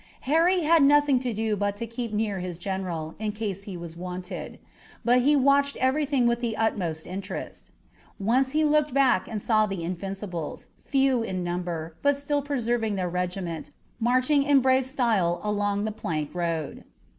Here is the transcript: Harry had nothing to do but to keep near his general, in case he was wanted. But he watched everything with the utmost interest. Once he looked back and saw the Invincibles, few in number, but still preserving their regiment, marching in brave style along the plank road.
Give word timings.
Harry 0.21 0.61
had 0.61 0.81
nothing 0.81 1.19
to 1.19 1.31
do 1.31 1.55
but 1.55 1.77
to 1.77 1.85
keep 1.85 2.11
near 2.11 2.39
his 2.39 2.57
general, 2.57 3.13
in 3.19 3.31
case 3.31 3.65
he 3.65 3.77
was 3.77 3.95
wanted. 3.95 4.57
But 5.05 5.21
he 5.21 5.35
watched 5.35 5.77
everything 5.77 6.25
with 6.25 6.41
the 6.41 6.57
utmost 6.57 7.05
interest. 7.05 7.69
Once 8.19 8.49
he 8.49 8.65
looked 8.65 8.95
back 8.95 9.27
and 9.27 9.39
saw 9.39 9.67
the 9.67 9.83
Invincibles, 9.83 10.69
few 10.83 11.21
in 11.21 11.43
number, 11.43 11.97
but 12.01 12.15
still 12.17 12.41
preserving 12.41 12.95
their 12.95 13.09
regiment, 13.09 13.69
marching 13.99 14.41
in 14.41 14.59
brave 14.59 14.87
style 14.87 15.39
along 15.43 15.85
the 15.85 15.91
plank 15.91 16.33
road. 16.33 16.83